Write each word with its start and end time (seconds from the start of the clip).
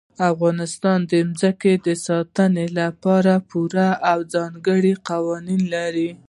افغانستان 0.31 0.99
د 1.11 1.13
ځمکه 1.39 1.71
د 1.85 1.87
ساتنې 2.07 2.65
لپاره 2.79 3.33
پوره 3.49 3.89
او 4.11 4.19
ځانګړي 4.33 4.93
قوانین 5.09 5.61
لري. 5.75 6.09